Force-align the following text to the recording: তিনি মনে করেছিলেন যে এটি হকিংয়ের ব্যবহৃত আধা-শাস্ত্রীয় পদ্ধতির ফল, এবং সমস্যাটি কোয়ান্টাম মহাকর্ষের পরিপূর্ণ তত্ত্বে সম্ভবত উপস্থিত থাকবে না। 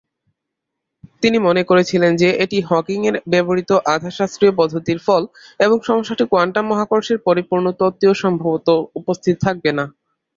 তিনি 1.23 1.37
মনে 1.39 1.63
করেছিলেন 1.63 2.11
যে 2.15 2.29
এটি 2.43 2.57
হকিংয়ের 2.69 3.15
ব্যবহৃত 3.31 3.71
আধা-শাস্ত্রীয় 3.93 4.53
পদ্ধতির 4.59 4.99
ফল, 5.05 5.23
এবং 5.59 5.77
সমস্যাটি 5.81 6.23
কোয়ান্টাম 6.27 6.65
মহাকর্ষের 6.67 7.17
পরিপূর্ণ 7.27 7.65
তত্ত্বে 7.79 8.21
সম্ভবত 8.23 8.67
উপস্থিত 8.99 9.35
থাকবে 9.45 9.71
না। 9.77 9.85